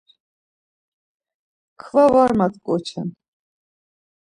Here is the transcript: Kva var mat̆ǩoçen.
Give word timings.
Kva 1.81 2.05
var 2.13 2.31
mat̆ǩoçen. 2.37 3.07